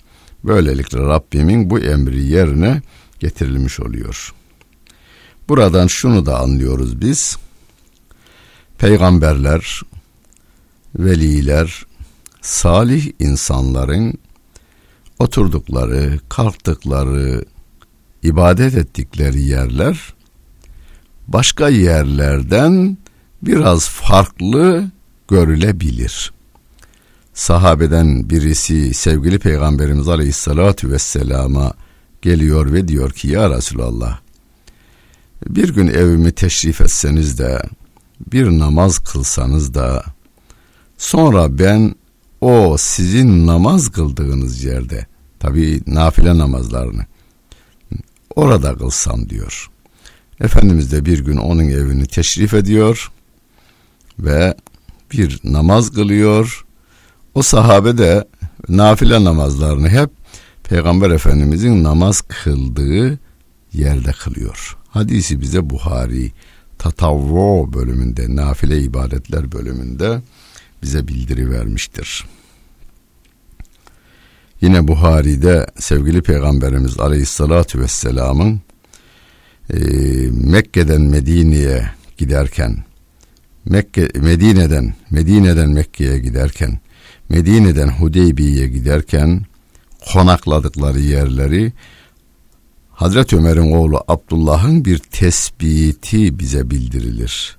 Böylelikle 0.45 0.99
Rabbimin 0.99 1.71
bu 1.71 1.79
emri 1.79 2.25
yerine 2.25 2.83
getirilmiş 3.19 3.81
oluyor. 3.81 4.35
Buradan 5.49 5.87
şunu 5.87 6.27
da 6.27 6.41
anlıyoruz 6.41 7.01
biz 7.01 7.37
peygamberler, 8.85 9.81
veliler, 10.99 11.87
salih 12.41 13.13
insanların 13.19 14.15
oturdukları, 15.19 16.21
kalktıkları, 16.29 17.45
ibadet 18.23 18.75
ettikleri 18.75 19.43
yerler 19.43 20.15
başka 21.29 21.69
yerlerden 21.69 22.99
biraz 23.43 23.89
farklı 23.89 24.91
görülebilir. 25.29 26.33
Sahabeden 27.35 28.31
birisi 28.31 28.95
sevgili 28.95 29.39
Peygamberimiz 29.39 30.09
Aleyhisselatü 30.09 30.91
Vesselam'a 30.91 31.73
geliyor 32.23 32.73
ve 32.73 32.89
diyor 32.89 33.11
ki 33.11 33.29
ya 33.29 33.51
Resulallah 33.51 34.19
bir 35.49 35.75
gün 35.75 35.89
evimi 35.89 36.33
teşrif 36.33 36.81
etseniz 36.81 37.39
de 37.39 37.63
bir 38.33 38.47
namaz 38.59 38.99
kılsanız 38.99 39.75
da 39.75 40.05
sonra 40.99 41.59
ben 41.59 41.95
o 42.41 42.77
sizin 42.79 43.47
namaz 43.47 43.89
kıldığınız 43.89 44.65
yerde 44.65 45.07
tabi 45.41 45.81
nafile 45.87 46.39
namazlarını 46.39 47.07
orada 48.37 48.75
kılsam 48.75 49.29
diyor. 49.29 49.71
Efendimiz 50.41 50.93
de 50.93 51.05
bir 51.05 51.19
gün 51.19 51.37
onun 51.37 51.69
evini 51.69 52.07
teşrif 52.07 52.55
ediyor 52.55 53.13
ve 54.19 54.55
bir 55.13 55.41
namaz 55.45 55.93
kılıyor. 55.93 56.67
O 57.35 57.43
sahabe 57.43 57.99
de 57.99 58.29
nafile 58.69 59.25
namazlarını 59.25 59.89
hep 59.89 60.11
Peygamber 60.65 61.11
Efendimizin 61.11 61.85
namaz 61.85 62.21
kıldığı 62.21 63.19
yerde 63.73 64.13
kılıyor. 64.13 64.77
Hadisi 64.89 65.41
bize 65.41 65.71
Buhari 65.71 66.33
tatavvu 66.85 67.73
bölümünde, 67.73 68.37
nafile 68.37 68.81
ibadetler 68.81 69.53
bölümünde 69.53 70.21
bize 70.83 71.09
bildiri 71.09 71.51
vermiştir. 71.51 72.25
Yine 74.61 74.89
Buhari'de 74.89 75.67
sevgili 75.79 76.23
Peygamberimiz 76.23 77.01
Aleyhisselatü 77.01 77.81
Vesselam'ın 77.81 78.61
e, 79.71 79.79
Mekke'den 80.31 81.01
Medine'ye 81.01 81.91
giderken 82.19 82.85
Mekke 83.65 84.09
Medine'den 84.15 84.95
Medine'den 85.11 85.71
Mekke'ye 85.71 86.19
giderken 86.19 86.79
Medine'den 87.29 87.89
Hudeybiye'ye 87.89 88.69
giderken 88.69 89.43
konakladıkları 90.13 91.01
yerleri 91.01 91.73
Hazreti 92.95 93.37
Ömer'in 93.37 93.73
oğlu 93.73 94.05
Abdullah'ın 94.09 94.85
bir 94.85 94.99
tespiti 94.99 96.39
bize 96.39 96.71
bildirilir. 96.71 97.57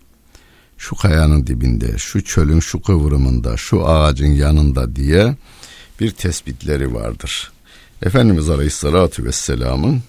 Şu 0.78 0.95
kayanın 0.95 1.48
dibinde, 1.48 1.98
şu 1.98 2.24
çölün 2.24 2.60
şu 2.60 2.82
kıvrımında, 2.82 3.58
şu 3.58 3.88
ağacın 3.88 4.32
yanında 4.32 4.95
diye 4.95 5.36
bir 6.00 6.12
tespitleri 6.12 6.93
vardır. 6.93 7.52
Efendimiz 8.02 8.50
Aleyhisselatü 8.50 9.26
Vesselam'ın 9.26 10.02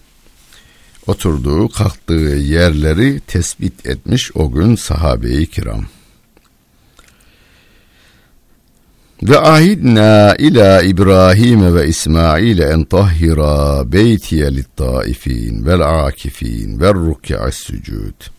oturduğu, 1.06 1.68
kalktığı 1.68 2.36
yerleri 2.42 3.20
tespit 3.20 3.86
etmiş 3.86 4.36
o 4.36 4.52
gün 4.52 4.76
sahabe-i 4.76 5.46
kiram. 5.46 5.86
Ve 9.22 9.38
ahidna 9.38 10.34
ila 10.38 10.82
İbrahim 10.82 11.74
ve 11.74 11.88
İsmail 11.88 12.58
en 12.58 12.84
tahhira 12.84 13.92
beytiye 13.92 14.46
lit-taifin 14.46 15.66
vel 15.66 16.06
akifin 16.06 16.80
ve 16.80 16.94
ruk'a'is 16.94 17.54
sucud. 17.54 18.30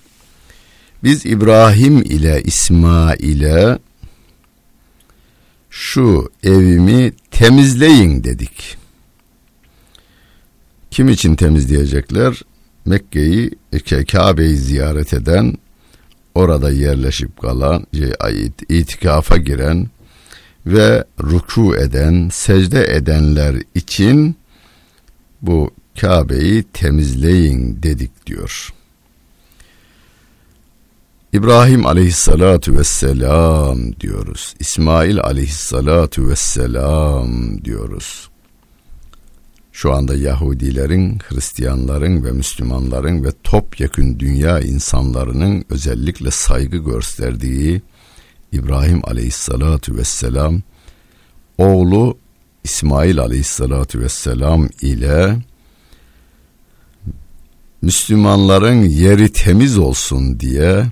Biz 1.04 1.26
İbrahim 1.26 2.02
ile 2.02 2.42
İsmail'e 2.44 3.80
şu 5.70 6.32
evimi 6.44 7.14
temizleyin 7.32 8.24
dedik. 8.24 8.78
Kim 10.92 11.10
için 11.10 11.36
temizleyecekler? 11.36 12.42
Mekke'yi, 12.86 13.52
Kabe'yi 14.12 14.56
ziyaret 14.56 15.14
eden, 15.14 15.54
orada 16.36 16.72
yerleşip 16.72 17.42
kalan, 17.42 17.88
itikafa 18.70 19.38
giren, 19.38 19.88
ve 20.68 21.04
ruku 21.24 21.76
eden, 21.76 22.30
secde 22.34 22.96
edenler 22.96 23.56
için 23.76 24.36
bu 25.42 25.72
Kabe'yi 26.02 26.64
temizleyin 26.64 27.84
dedik 27.84 28.26
diyor. 28.26 28.74
İbrahim 31.34 31.86
aleyhissalatu 31.86 32.78
vesselam 32.78 34.00
diyoruz. 34.00 34.56
İsmail 34.60 35.20
aleyhissalatu 35.20 36.30
vesselam 36.30 37.64
diyoruz. 37.64 38.30
Şu 39.72 39.94
anda 39.94 40.16
Yahudilerin, 40.16 41.20
Hristiyanların 41.30 42.26
ve 42.26 42.32
Müslümanların 42.32 43.24
ve 43.24 43.30
topyekün 43.44 44.20
dünya 44.20 44.60
insanlarının 44.60 45.66
özellikle 45.70 46.32
saygı 46.32 46.78
gösterdiği 46.78 47.82
İbrahim 48.52 49.02
aleyhissalatu 49.04 49.98
vesselam 49.98 50.62
oğlu 51.58 52.18
İsmail 52.64 53.20
aleyhissalatu 53.20 54.00
vesselam 54.00 54.70
ile 54.82 55.38
Müslümanların 57.82 58.84
yeri 58.84 59.34
temiz 59.34 59.78
olsun 59.78 60.40
diye 60.40 60.86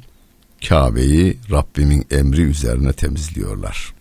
Kabe'yi 0.67 1.37
Rabbimin 1.51 2.05
emri 2.11 2.41
üzerine 2.41 2.93
temizliyorlar. 2.93 3.93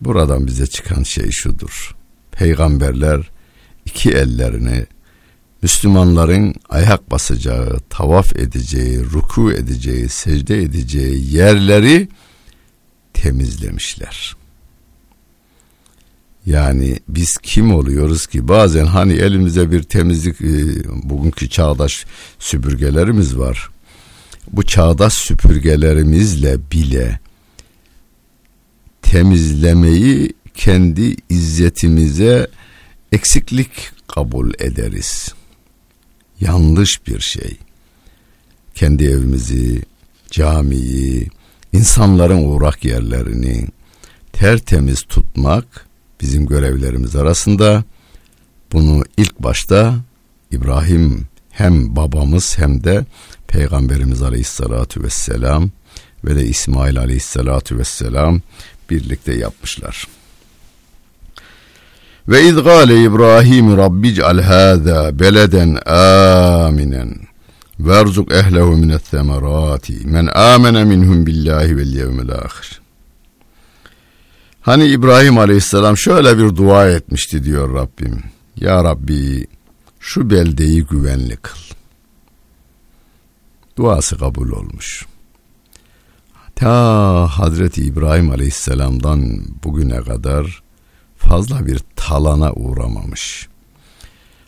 Buradan 0.00 0.46
bize 0.46 0.66
çıkan 0.66 1.02
şey 1.02 1.30
şudur. 1.30 1.96
Peygamberler 2.32 3.30
iki 3.84 4.10
ellerini 4.10 4.86
Müslümanların 5.64 6.54
ayak 6.68 7.10
basacağı, 7.10 7.80
tavaf 7.90 8.36
edeceği, 8.36 9.04
ruku 9.04 9.52
edeceği, 9.52 10.08
secde 10.08 10.62
edeceği 10.62 11.34
yerleri 11.34 12.08
temizlemişler. 13.14 14.36
Yani 16.46 16.98
biz 17.08 17.36
kim 17.42 17.74
oluyoruz 17.74 18.26
ki 18.26 18.48
bazen 18.48 18.86
hani 18.86 19.12
elimize 19.12 19.70
bir 19.70 19.82
temizlik 19.82 20.40
e, 20.40 20.54
bugünkü 21.10 21.48
çağdaş 21.48 22.06
süpürgelerimiz 22.38 23.38
var. 23.38 23.70
Bu 24.52 24.62
çağdaş 24.66 25.12
süpürgelerimizle 25.12 26.70
bile 26.72 27.20
temizlemeyi 29.02 30.32
kendi 30.54 31.16
izzetimize 31.28 32.46
eksiklik 33.12 33.70
kabul 34.08 34.52
ederiz. 34.58 35.34
Yanlış 36.44 37.06
bir 37.06 37.20
şey. 37.20 37.56
Kendi 38.74 39.04
evimizi, 39.04 39.82
camiyi, 40.30 41.28
insanların 41.72 42.44
uğrak 42.44 42.84
yerlerini 42.84 43.66
tertemiz 44.32 45.02
tutmak 45.02 45.86
bizim 46.20 46.46
görevlerimiz 46.46 47.16
arasında. 47.16 47.84
Bunu 48.72 49.04
ilk 49.16 49.38
başta 49.38 49.96
İbrahim 50.50 51.26
hem 51.50 51.96
babamız 51.96 52.58
hem 52.58 52.84
de 52.84 53.04
Peygamberimiz 53.48 54.22
Aleyhisselatü 54.22 55.02
Vesselam 55.02 55.70
ve 56.24 56.36
de 56.36 56.46
İsmail 56.46 56.98
Aleyhisselatü 56.98 57.78
Vesselam 57.78 58.40
birlikte 58.90 59.34
yapmışlar. 59.34 60.06
Ve 62.28 62.48
iz 62.48 62.54
gâle 62.62 63.02
İbrahim 63.02 63.76
Rabbic'al 63.76 64.40
hâzâ 64.40 65.18
beleden 65.18 65.78
âminen 65.86 67.18
verzuk 67.80 68.32
ehlehu 68.32 68.76
minet 68.76 69.06
semerati 69.06 70.06
men 70.06 70.26
amene 70.26 70.84
minhum 70.84 71.26
billahi 71.26 71.76
vel 71.76 71.94
yevmil 71.94 72.32
ahir. 72.32 72.80
Hani 74.60 74.86
İbrahim 74.86 75.38
Aleyhisselam 75.38 75.96
şöyle 75.96 76.38
bir 76.38 76.56
dua 76.56 76.88
etmişti 76.88 77.44
diyor 77.44 77.74
Rabbim. 77.74 78.22
Ya 78.56 78.84
Rabbi 78.84 79.46
şu 80.00 80.30
beldeyi 80.30 80.84
güvenli 80.84 81.36
kıl. 81.36 81.58
Duası 83.76 84.18
kabul 84.18 84.50
olmuş. 84.50 85.06
Ta 86.54 86.72
Hazreti 87.26 87.82
İbrahim 87.82 88.30
Aleyhisselam'dan 88.30 89.44
bugüne 89.64 90.00
kadar 90.00 90.63
fazla 91.28 91.66
bir 91.66 91.80
talana 91.96 92.52
uğramamış. 92.52 93.48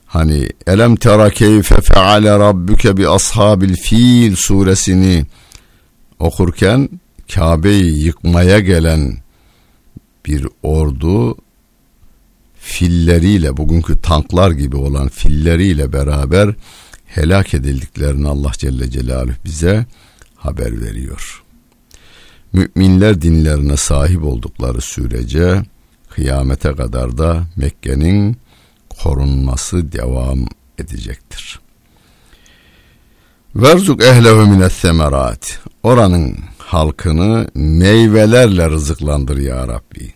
Hani 0.06 0.48
elem 0.66 0.96
tera 0.96 1.30
keyfe 1.30 1.80
feale 1.80 2.38
rabbuke 2.38 2.96
bi 2.96 3.08
ashabil 3.08 3.74
fil 3.74 4.36
suresini 4.36 5.26
okurken 6.18 6.88
Kabe'yi 7.34 8.04
yıkmaya 8.04 8.60
gelen 8.60 9.16
bir 10.26 10.46
ordu 10.62 11.36
filleriyle 12.58 13.56
bugünkü 13.56 14.00
tanklar 14.00 14.50
gibi 14.50 14.76
olan 14.76 15.08
filleriyle 15.08 15.92
beraber 15.92 16.54
helak 17.06 17.54
edildiklerini 17.54 18.28
Allah 18.28 18.52
Celle 18.58 18.90
Celaluhu 18.90 19.34
bize 19.44 19.86
haber 20.36 20.80
veriyor. 20.80 21.42
Müminler 22.52 23.22
dinlerine 23.22 23.76
sahip 23.76 24.24
oldukları 24.24 24.80
sürece 24.80 25.62
kıyamete 26.16 26.72
kadar 26.72 27.18
da 27.18 27.46
Mekke'nin 27.56 28.36
korunması 29.02 29.92
devam 29.92 30.46
edecektir. 30.78 31.60
Verzuk 33.56 34.02
ehlehu 34.02 34.46
minet 34.46 34.72
semerat. 34.72 35.60
Oranın 35.82 36.36
halkını 36.58 37.48
meyvelerle 37.54 38.70
rızıklandır 38.70 39.38
ya 39.38 39.68
Rabbi. 39.68 40.14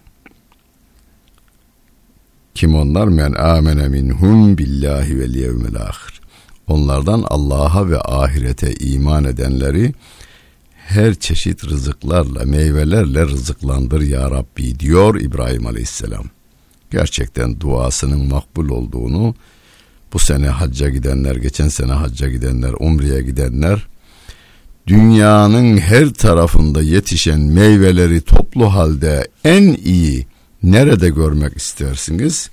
Kim 2.55 2.75
onlar? 2.75 3.09
Men 3.09 3.33
amene 3.33 3.89
minhum 3.89 4.59
billahi 4.59 5.19
vel 5.19 5.35
yevmil 5.35 5.77
ahir. 5.77 6.21
Onlardan 6.67 7.25
Allah'a 7.29 7.91
ve 7.91 8.01
ahirete 8.01 8.75
iman 8.75 9.25
edenleri 9.25 9.95
her 10.91 11.15
çeşit 11.15 11.65
rızıklarla, 11.65 12.45
meyvelerle 12.45 13.27
rızıklandır 13.27 14.01
ya 14.01 14.31
Rabbi 14.31 14.81
diyor 14.81 15.21
İbrahim 15.21 15.67
Aleyhisselam. 15.67 16.25
Gerçekten 16.91 17.61
duasının 17.61 18.29
makbul 18.29 18.69
olduğunu 18.69 19.35
bu 20.13 20.19
sene 20.19 20.49
hacca 20.49 20.89
gidenler, 20.89 21.37
geçen 21.37 21.69
sene 21.69 21.93
hacca 21.93 22.29
gidenler, 22.29 22.73
umreye 22.81 23.23
gidenler 23.23 23.87
dünyanın 24.87 25.77
her 25.77 26.09
tarafında 26.09 26.83
yetişen 26.83 27.41
meyveleri 27.41 28.21
toplu 28.21 28.75
halde 28.75 29.29
en 29.45 29.75
iyi 29.85 30.27
nerede 30.63 31.09
görmek 31.09 31.57
istersiniz? 31.57 32.51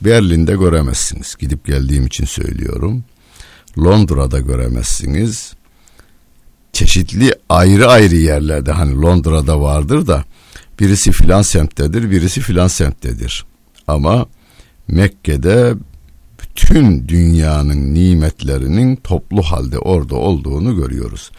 Berlin'de 0.00 0.52
göremezsiniz. 0.52 1.36
Gidip 1.38 1.66
geldiğim 1.66 2.06
için 2.06 2.24
söylüyorum. 2.24 3.04
Londra'da 3.78 4.40
göremezsiniz 4.40 5.52
çeşitli 6.80 7.34
ayrı 7.48 7.88
ayrı 7.88 8.16
yerlerde 8.16 8.72
hani 8.72 9.02
Londra'da 9.02 9.60
vardır 9.60 10.06
da 10.06 10.24
birisi 10.80 11.12
filan 11.12 11.42
semttedir, 11.42 12.10
birisi 12.10 12.40
filan 12.40 12.68
semttedir. 12.68 13.44
Ama 13.88 14.26
Mekke'de 14.88 15.74
bütün 16.42 17.08
dünyanın 17.08 17.94
nimetlerinin 17.94 18.96
toplu 18.96 19.42
halde 19.42 19.78
orada 19.78 20.16
olduğunu 20.16 20.76
görüyoruz. 20.76 21.30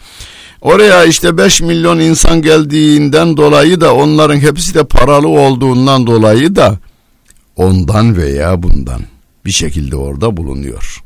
Oraya 0.60 1.04
işte 1.04 1.38
5 1.38 1.60
milyon 1.60 1.98
insan 1.98 2.42
geldiğinden 2.42 3.36
dolayı 3.36 3.80
da 3.80 3.94
onların 3.94 4.40
hepsi 4.40 4.74
de 4.74 4.84
paralı 4.84 5.28
olduğundan 5.28 6.06
dolayı 6.06 6.56
da 6.56 6.78
ondan 7.56 8.16
veya 8.16 8.62
bundan 8.62 9.02
bir 9.44 9.52
şekilde 9.52 9.96
orada 9.96 10.36
bulunuyor. 10.36 11.02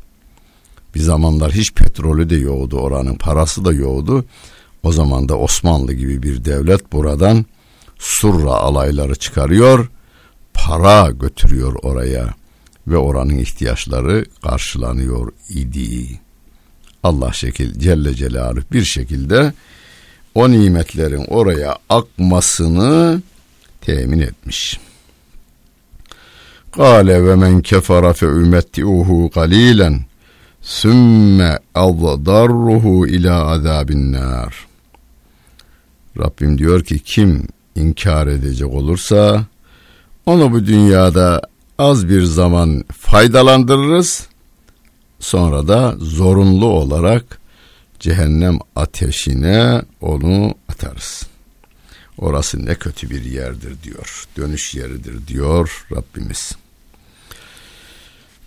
Bir 0.97 1.01
zamanlar 1.01 1.51
hiç 1.51 1.73
petrolü 1.73 2.29
de 2.29 2.35
yoğdu 2.35 2.79
oranın 2.79 3.15
parası 3.15 3.65
da 3.65 3.73
yoğdu. 3.73 4.25
O 4.83 4.91
zaman 4.91 5.29
da 5.29 5.37
Osmanlı 5.37 5.93
gibi 5.93 6.23
bir 6.23 6.45
devlet 6.45 6.91
buradan 6.93 7.45
surra 7.99 8.51
alayları 8.51 9.15
çıkarıyor, 9.15 9.89
para 10.53 11.11
götürüyor 11.11 11.75
oraya 11.81 12.33
ve 12.87 12.97
oranın 12.97 13.37
ihtiyaçları 13.37 14.25
karşılanıyor 14.43 15.31
idi. 15.49 16.19
Allah 17.03 17.33
şekil 17.33 17.79
Celle 17.79 18.13
Celaluhu 18.13 18.63
bir 18.71 18.83
şekilde 18.83 19.53
o 20.35 20.51
nimetlerin 20.51 21.25
oraya 21.25 21.77
akmasını 21.89 23.21
temin 23.81 24.19
etmiş. 24.19 24.79
Kale 26.71 27.25
ve 27.25 27.35
men 27.35 27.61
kefara 27.61 28.13
fe 28.13 28.25
ümetti'uhu 28.25 29.31
galilen 29.33 30.06
sümme 30.67 31.59
avdarruhu 31.75 33.07
ila 33.07 33.45
azabin 33.45 34.11
nar. 34.11 34.67
Rabbim 36.17 36.57
diyor 36.57 36.83
ki 36.83 36.99
kim 36.99 37.47
inkar 37.75 38.27
edecek 38.27 38.73
olursa 38.73 39.45
onu 40.25 40.51
bu 40.51 40.65
dünyada 40.65 41.41
az 41.77 42.09
bir 42.09 42.23
zaman 42.23 42.83
faydalandırırız. 42.97 44.27
Sonra 45.19 45.67
da 45.67 45.95
zorunlu 45.99 46.65
olarak 46.65 47.39
cehennem 47.99 48.59
ateşine 48.75 49.81
onu 50.01 50.53
atarız. 50.69 51.27
Orası 52.17 52.65
ne 52.65 52.75
kötü 52.75 53.09
bir 53.09 53.25
yerdir 53.25 53.83
diyor. 53.83 54.25
Dönüş 54.37 54.75
yeridir 54.75 55.27
diyor 55.27 55.85
Rabbimiz. 55.91 56.51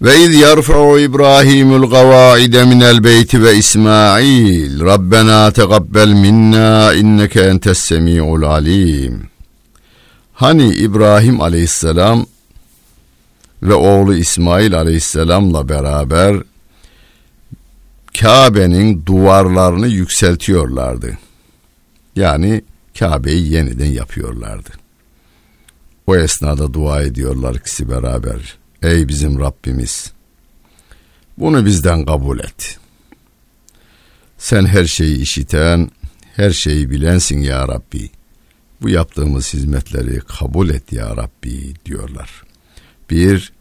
Ve 0.03 0.21
iz 0.21 0.35
yerfa'u 0.35 0.99
İbrahimul 0.99 1.91
gavaide 1.91 2.65
minel 2.65 3.05
beyti 3.05 3.43
ve 3.43 3.57
İsmail 3.57 4.81
Rabbena 4.81 5.53
tegabbel 5.53 6.09
minna 6.09 6.95
inneke 6.95 7.41
entes 7.41 7.79
semi'ul 7.79 8.43
alim. 8.43 9.31
Hani 10.35 10.75
İbrahim 10.75 11.41
aleyhisselam 11.41 12.27
ve 13.63 13.75
oğlu 13.75 14.15
İsmail 14.15 14.75
aleyhisselamla 14.75 15.69
beraber 15.69 16.37
Kabe'nin 18.21 19.07
duvarlarını 19.07 19.87
yükseltiyorlardı. 19.87 21.19
Yani 22.17 22.63
Kabe'yi 22.99 23.53
yeniden 23.53 23.93
yapıyorlardı. 23.93 24.71
O 26.07 26.17
esnada 26.17 26.75
dua 26.75 27.03
ediyorlar 27.03 27.55
ikisi 27.55 27.91
beraber. 27.91 28.60
Ey 28.83 29.09
bizim 29.09 29.41
Rabbimiz 29.41 30.13
bunu 31.39 31.67
bizden 31.67 32.05
kabul 32.05 32.39
et. 32.39 32.79
Sen 34.39 34.67
her 34.67 34.85
şeyi 34.85 35.19
işiten, 35.21 35.91
her 36.37 36.51
şeyi 36.51 36.91
bilensin 36.91 37.41
ya 37.41 37.69
Rabbi. 37.69 38.11
Bu 38.83 38.89
yaptığımız 38.89 39.55
hizmetleri 39.55 40.21
kabul 40.21 40.71
et 40.71 40.93
ya 40.93 41.17
Rabbi 41.17 41.75
diyorlar. 41.87 42.43
Bir, 43.11 43.53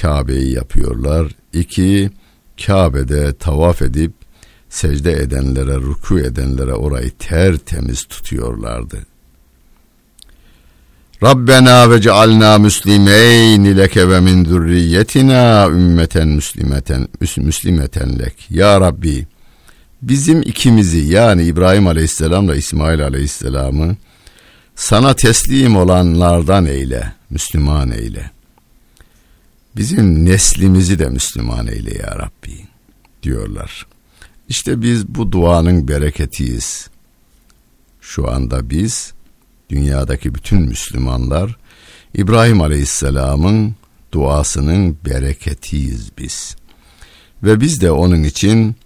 Kabe'yi 0.00 0.52
yapıyorlar. 0.52 1.32
İki, 1.52 2.10
Kabe'de 2.66 3.34
tavaf 3.38 3.82
edip 3.82 4.12
secde 4.68 5.12
edenlere, 5.12 5.74
ruku 5.74 6.18
edenlere 6.18 6.74
orayı 6.74 7.10
tertemiz 7.18 8.04
tutuyorlardı. 8.04 9.06
Rabbena 11.22 11.90
ve 11.90 12.00
cealna 12.00 12.58
müslimeyn 12.58 13.76
leke 13.76 14.08
ve 14.08 14.20
min 14.20 14.44
zürriyetina 14.44 15.66
ümmeten 15.68 16.28
müslimeten 16.28 17.08
müslimeten 17.36 18.18
lek. 18.18 18.50
Ya 18.50 18.80
Rabbi 18.80 19.26
bizim 20.02 20.42
ikimizi 20.42 20.98
yani 20.98 21.44
İbrahim 21.44 21.86
Aleyhisselamla 21.86 22.56
İsmail 22.56 23.02
Aleyhisselam'ı 23.02 23.96
sana 24.76 25.14
teslim 25.14 25.76
olanlardan 25.76 26.66
eyle, 26.66 27.12
Müslüman 27.30 27.90
eyle. 27.90 28.30
Bizim 29.76 30.24
neslimizi 30.24 30.98
de 30.98 31.08
Müslüman 31.08 31.66
eyle 31.66 31.98
ya 31.98 32.18
Rabbi 32.18 32.64
diyorlar. 33.22 33.86
İşte 34.48 34.82
biz 34.82 35.08
bu 35.08 35.32
duanın 35.32 35.88
bereketiyiz. 35.88 36.88
Şu 38.00 38.30
anda 38.30 38.70
biz 38.70 39.12
dünyadaki 39.70 40.34
bütün 40.34 40.60
Müslümanlar 40.62 41.56
İbrahim 42.14 42.60
Aleyhisselam'ın 42.60 43.74
duasının 44.12 44.98
bereketiyiz 45.04 46.10
biz. 46.18 46.56
Ve 47.42 47.60
biz 47.60 47.80
de 47.80 47.90
onun 47.90 48.22
için 48.22 48.76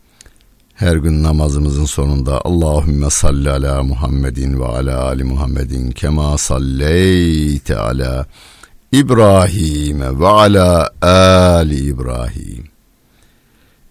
her 0.75 0.97
gün 0.97 1.23
namazımızın 1.23 1.85
sonunda 1.85 2.41
Allahümme 2.45 3.11
salli 3.11 3.51
ala 3.51 3.83
Muhammedin 3.83 4.61
ve 4.61 4.65
ala 4.65 5.05
ali 5.05 5.25
Muhammedin 5.25 5.91
kema 5.91 6.39
salleyte 6.39 7.77
ala 7.77 8.27
İbrahim 8.93 10.21
ve 10.21 10.29
ala 10.29 10.91
ali 11.03 11.77
İbrahim. 11.77 12.65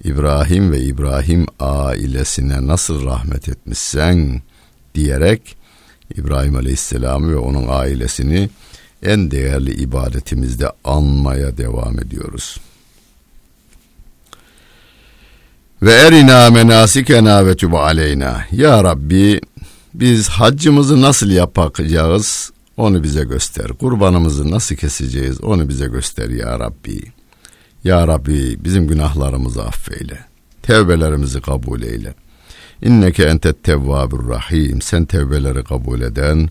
İbrahim 0.04 0.71
ve 0.71 0.80
İbrahim 0.80 1.45
ailesine 1.60 2.67
nasıl 2.67 3.06
rahmet 3.06 3.49
etmişsen 3.49 4.41
diyerek 4.95 5.58
İbrahim 6.15 6.56
Aleyhisselam'ı 6.56 7.32
ve 7.32 7.38
onun 7.38 7.65
ailesini 7.69 8.50
en 9.04 9.32
değerli 9.32 9.74
ibadetimizde 9.74 10.71
anmaya 10.84 11.58
devam 11.58 12.00
ediyoruz. 12.00 12.60
Ve 15.82 15.93
erina 15.93 16.50
menasikena 16.50 17.45
ve 17.45 17.56
tüb 17.56 17.74
aleyna. 17.74 18.45
Ya 18.52 18.84
Rabbi 18.84 19.41
biz 19.93 20.30
haccımızı 20.30 21.02
nasıl 21.02 21.30
yapacağız 21.30 22.52
onu 22.78 23.04
bize 23.04 23.24
göster. 23.24 23.67
Kurbanımızı 23.67 24.52
nasıl 24.52 24.76
keseceğiz 24.76 25.43
onu 25.43 25.69
bize 25.69 25.88
göster 25.88 26.30
ya 26.30 26.60
Rabbi. 26.60 27.02
Ya 27.84 28.08
Rabbi 28.08 28.58
bizim 28.63 28.88
günahlarımızı 28.88 29.63
affeyle. 29.63 30.19
Tevbelerimizi 30.62 31.41
kabul 31.41 31.82
eyle. 31.82 32.13
İnneke 32.81 33.23
entet 33.23 33.63
tevvabur 33.63 34.29
rahim. 34.29 34.81
Sen 34.81 35.05
tevbeleri 35.05 35.63
kabul 35.63 36.01
eden 36.01 36.49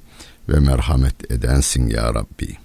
ve 0.49 0.61
merhamet 0.61 1.31
edensin 1.33 1.89
ya 1.89 2.15
Rabbi. 2.15 2.57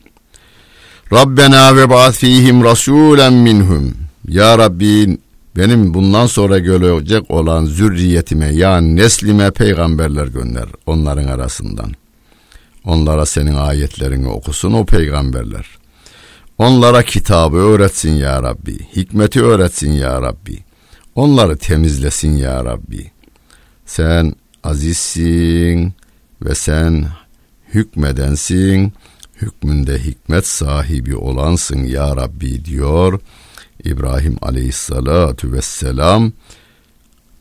Rabbena 1.14 1.76
ve 1.76 1.90
ba'ath 1.90 2.18
fihim 2.18 2.64
rasulen 2.64 3.34
minhum. 3.34 3.94
Ya 4.28 4.58
Rabbi 4.58 5.18
benim 5.58 5.94
bundan 5.94 6.28
sonra 6.28 6.60
gelecek 6.60 7.32
olan 7.32 7.66
zürriyetime 7.66 8.48
yani 8.48 8.96
neslime 8.96 9.52
peygamberler 9.52 10.28
gönder 10.28 10.66
onların 10.86 11.28
arasından. 11.28 11.92
Onlara 12.84 13.26
senin 13.26 13.56
ayetlerini 13.56 14.28
okusun 14.28 14.74
o 14.74 14.86
peygamberler. 14.86 15.66
Onlara 16.58 17.04
kitabı 17.04 17.58
öğretsin 17.58 18.14
ya 18.14 18.44
Rabbi. 18.44 18.78
Hikmeti 18.96 19.44
öğretsin 19.44 19.92
ya 19.92 20.22
Rabbi. 20.22 20.58
Onları 21.16 21.58
temizlesin 21.58 22.38
ya 22.38 22.66
Rabbi. 22.66 23.12
Sen 23.86 24.34
azizsin 24.64 25.94
ve 26.42 26.56
sen 26.56 27.08
hükmedensin. 27.74 28.94
Hükmünde 29.36 30.04
hikmet 30.04 30.48
sahibi 30.48 31.16
olansın 31.16 31.84
ya 31.84 32.16
Rabbi 32.16 32.66
diyor. 32.66 33.20
İbrahim 33.84 34.38
aleyhissalatu 34.42 35.52
vesselam 35.52 36.32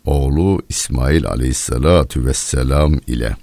oğlu 0.04 0.62
İsmail 0.68 1.26
aleyhissalatu 1.26 2.26
vesselam 2.26 3.00
ile. 3.06 3.36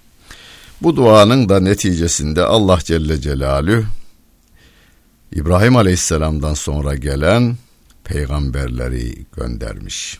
Bu 0.81 0.95
duanın 0.95 1.49
da 1.49 1.59
neticesinde 1.59 2.43
Allah 2.43 2.79
Celle 2.83 3.21
Celaluhu 3.21 3.85
İbrahim 5.31 5.75
Aleyhisselam'dan 5.75 6.53
sonra 6.53 6.95
gelen 6.95 7.57
peygamberleri 8.03 9.25
göndermiş. 9.37 10.19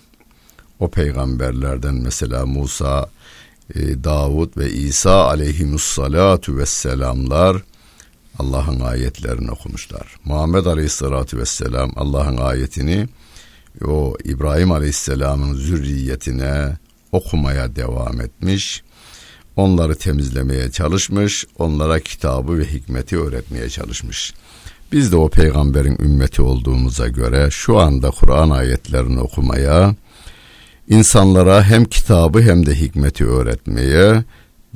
O 0.82 0.89
peygamberlerden 0.89 1.96
mesela 1.96 2.46
Musa, 2.46 3.10
e, 3.76 4.04
Davud 4.04 4.58
ve 4.58 4.72
İsa 4.72 5.26
aleyhimussalatu 5.26 6.58
vesselamlar 6.58 7.63
Allah'ın 8.39 8.80
ayetlerini 8.80 9.52
okumuşlar. 9.52 10.15
Muhammed 10.26 10.65
aleyhissalatu 10.65 11.38
vesselam 11.38 11.91
Allah'ın 11.96 12.38
ayetini 12.38 13.08
o 13.86 14.15
İbrahim 14.24 14.72
aleyhisselamın 14.72 15.54
zürriyetine 15.54 16.78
okumaya 17.12 17.76
devam 17.76 18.22
etmiş. 18.22 18.84
Onları 19.56 19.96
temizlemeye 19.96 20.72
çalışmış, 20.72 21.46
onlara 21.60 22.00
kitabı 22.00 22.58
ve 22.58 22.65
hikmeti 22.65 23.20
öğretmeye 23.20 23.70
çalışmış. 23.70 24.34
Biz 24.91 25.12
de 25.12 25.15
o 25.15 25.30
peygamberin 25.30 25.98
ümmeti 26.00 26.41
olduğumuza 26.41 27.08
göre 27.08 27.48
şu 27.52 27.80
anda 27.80 28.12
Kur'an 28.12 28.50
ayetlerini 28.50 29.20
okumaya, 29.20 29.96
insanlara 30.92 31.64
hem 31.64 31.86
kitabı 31.86 32.42
hem 32.42 32.66
de 32.66 32.76
hikmeti 32.76 33.26
öğretmeye 33.26 34.24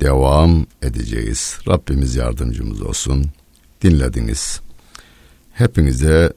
devam 0.00 0.66
edeceğiz. 0.82 1.58
Rabbimiz 1.68 2.16
yardımcımız 2.16 2.82
olsun. 2.82 3.26
Dinlediniz. 3.82 4.60
Hepinize 5.52 6.32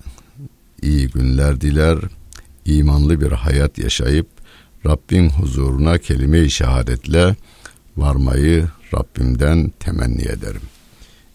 iyi 0.81 1.07
günler 1.07 1.61
diler, 1.61 1.97
imanlı 2.65 3.21
bir 3.21 3.31
hayat 3.31 3.77
yaşayıp 3.77 4.27
Rabbin 4.85 5.29
huzuruna 5.29 5.97
kelime-i 5.97 6.51
şehadetle 6.51 7.35
varmayı 7.97 8.67
Rabbimden 8.93 9.71
temenni 9.79 10.21
ederim. 10.21 10.61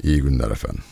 İyi 0.03 0.23
günler 0.23 0.51
efendim. 0.51 0.85